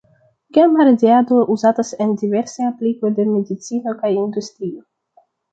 [0.57, 4.83] Gama-radiado uzatas en diversaj aplikoj de medicino kaj industrio.